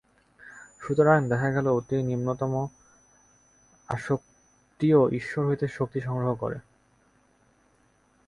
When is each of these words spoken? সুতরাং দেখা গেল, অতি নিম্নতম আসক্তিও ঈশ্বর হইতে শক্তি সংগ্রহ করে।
সুতরাং 0.79 1.19
দেখা 1.29 1.49
গেল, 1.51 1.67
অতি 1.69 1.95
নিম্নতম 2.03 2.53
আসক্তিও 3.89 5.01
ঈশ্বর 5.11 5.43
হইতে 5.47 5.65
শক্তি 5.67 5.99
সংগ্রহ 6.01 6.31
করে। 6.35 6.57